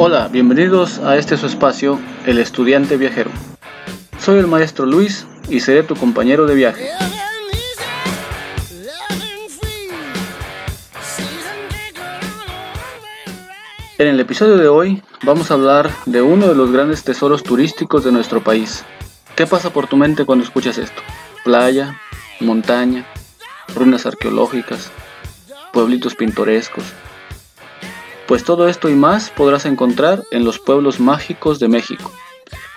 [0.00, 3.32] Hola, bienvenidos a este su espacio, El Estudiante Viajero.
[4.20, 6.88] Soy el maestro Luis y seré tu compañero de viaje.
[13.98, 18.04] En el episodio de hoy vamos a hablar de uno de los grandes tesoros turísticos
[18.04, 18.84] de nuestro país.
[19.34, 21.02] ¿Qué pasa por tu mente cuando escuchas esto?
[21.42, 22.00] Playa,
[22.38, 23.04] montaña,
[23.74, 24.92] ruinas arqueológicas,
[25.72, 26.84] pueblitos pintorescos.
[28.28, 32.12] Pues todo esto y más podrás encontrar en los pueblos mágicos de México.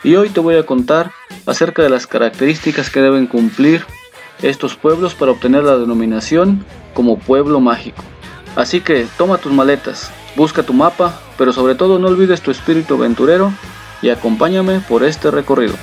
[0.04, 1.12] Y hoy te voy a contar
[1.46, 3.86] acerca de las características que deben cumplir
[4.42, 8.04] estos pueblos para obtener la denominación como pueblo mágico.
[8.56, 12.96] Así que toma tus maletas, Busca tu mapa, pero sobre todo no olvides tu espíritu
[12.96, 13.52] aventurero
[14.02, 15.76] y acompáñame por este recorrido.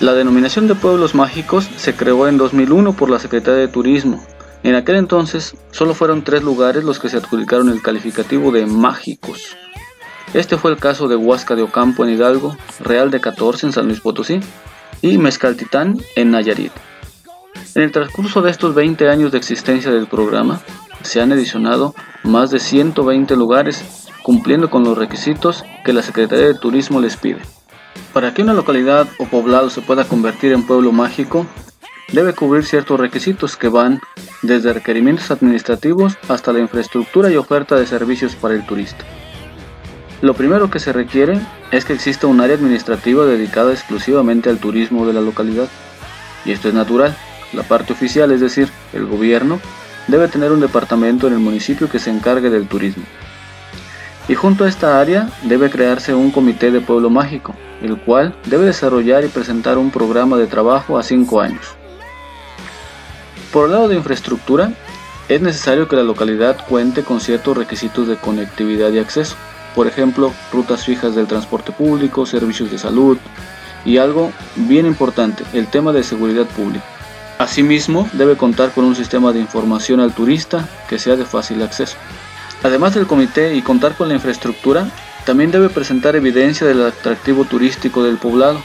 [0.00, 4.24] La denominación de pueblos mágicos se creó en 2001 por la Secretaría de Turismo.
[4.62, 9.56] En aquel entonces solo fueron tres lugares los que se adjudicaron el calificativo de mágicos.
[10.34, 13.86] Este fue el caso de Huasca de Ocampo en Hidalgo, Real de 14 en San
[13.86, 14.40] Luis Potosí
[15.02, 16.72] y Mezcaltitán en Nayarit.
[17.74, 20.60] En el transcurso de estos 20 años de existencia del programa,
[21.02, 23.84] se han edicionado más de 120 lugares
[24.22, 27.40] cumpliendo con los requisitos que la Secretaría de Turismo les pide.
[28.12, 31.46] Para que una localidad o poblado se pueda convertir en pueblo mágico,
[32.12, 34.00] debe cubrir ciertos requisitos que van
[34.42, 39.04] desde requerimientos administrativos hasta la infraestructura y oferta de servicios para el turista.
[40.22, 45.06] Lo primero que se requiere es que exista un área administrativa dedicada exclusivamente al turismo
[45.06, 45.68] de la localidad,
[46.44, 47.16] y esto es natural,
[47.52, 49.60] la parte oficial, es decir, el gobierno,
[50.08, 53.04] debe tener un departamento en el municipio que se encargue del turismo.
[54.28, 58.66] Y junto a esta área debe crearse un comité de pueblo mágico, el cual debe
[58.66, 61.79] desarrollar y presentar un programa de trabajo a cinco años.
[63.52, 64.72] Por el lado de infraestructura,
[65.28, 69.36] es necesario que la localidad cuente con ciertos requisitos de conectividad y acceso,
[69.74, 73.18] por ejemplo, rutas fijas del transporte público, servicios de salud
[73.84, 76.84] y algo bien importante, el tema de seguridad pública.
[77.38, 81.96] Asimismo, debe contar con un sistema de información al turista que sea de fácil acceso.
[82.62, 84.88] Además del comité y contar con la infraestructura,
[85.24, 88.60] también debe presentar evidencia del atractivo turístico del poblado,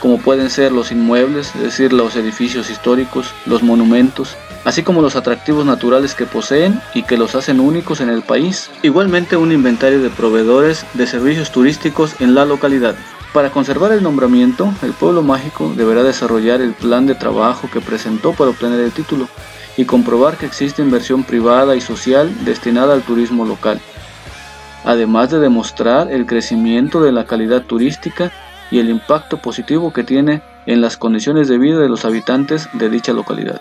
[0.00, 5.14] como pueden ser los inmuebles, es decir, los edificios históricos, los monumentos, así como los
[5.14, 8.70] atractivos naturales que poseen y que los hacen únicos en el país.
[8.82, 12.96] Igualmente un inventario de proveedores de servicios turísticos en la localidad.
[13.32, 18.32] Para conservar el nombramiento, el pueblo mágico deberá desarrollar el plan de trabajo que presentó
[18.32, 19.28] para obtener el título
[19.76, 23.80] y comprobar que existe inversión privada y social destinada al turismo local,
[24.84, 28.32] además de demostrar el crecimiento de la calidad turística
[28.70, 32.88] y el impacto positivo que tiene en las condiciones de vida de los habitantes de
[32.88, 33.60] dicha localidad.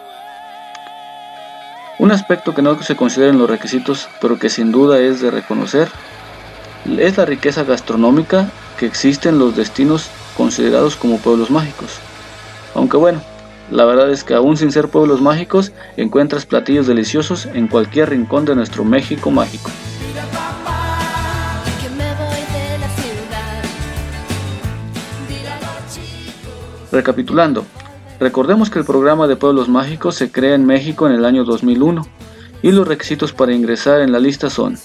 [1.98, 5.32] Un aspecto que no se considera en los requisitos, pero que sin duda es de
[5.32, 5.90] reconocer,
[6.98, 12.00] es la riqueza gastronómica que existen los destinos considerados como pueblos mágicos.
[12.74, 13.22] Aunque bueno,
[13.70, 18.46] la verdad es que aún sin ser pueblos mágicos, encuentras platillos deliciosos en cualquier rincón
[18.46, 19.70] de nuestro México mágico.
[26.92, 27.66] Recapitulando,
[28.20, 32.06] recordemos que el programa de pueblos mágicos se crea en México en el año 2001
[32.64, 34.78] y los requisitos para ingresar en la lista son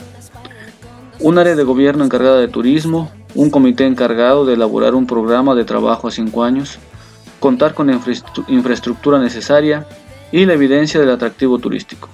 [1.21, 5.65] un área de gobierno encargada de turismo, un comité encargado de elaborar un programa de
[5.65, 6.79] trabajo a cinco años,
[7.41, 7.99] contar con la
[8.49, 9.87] infraestructura necesaria
[10.31, 12.09] y la evidencia del atractivo turístico.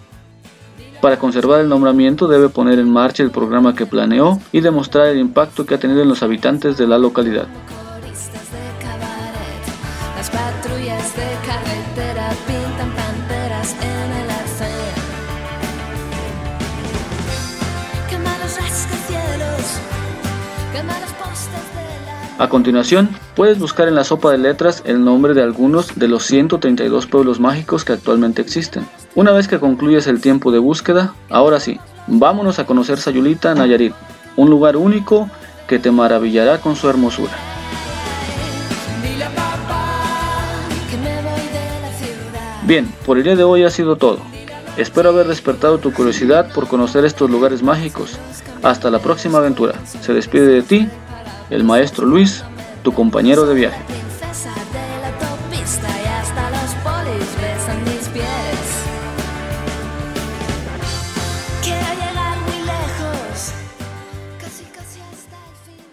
[1.01, 5.19] Para conservar el nombramiento debe poner en marcha el programa que planeó y demostrar el
[5.19, 7.49] impacto que ha tenido en los habitantes de la localidad.
[22.41, 26.25] A continuación, puedes buscar en la sopa de letras el nombre de algunos de los
[26.25, 28.87] 132 pueblos mágicos que actualmente existen.
[29.15, 33.93] Una vez que concluyes el tiempo de búsqueda, ahora sí, vámonos a conocer Sayulita, Nayarit,
[34.37, 35.29] un lugar único
[35.69, 37.50] que te maravillará con su hermosura.
[42.71, 44.21] Bien, por el día de hoy ha sido todo.
[44.77, 48.17] Espero haber despertado tu curiosidad por conocer estos lugares mágicos.
[48.63, 49.75] Hasta la próxima aventura.
[49.85, 50.89] Se despide de ti
[51.51, 52.45] el maestro Luis,
[52.85, 53.83] tu compañero de viaje.